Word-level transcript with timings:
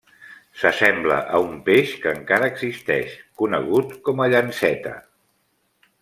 S'assembla 0.59 1.17
a 1.39 1.41
un 1.49 1.59
peix 1.67 1.91
que 2.05 2.13
encara 2.19 2.49
existeix, 2.53 3.13
conegut 3.41 3.93
com 4.09 4.23
a 4.25 4.27
llanceta. 4.35 4.95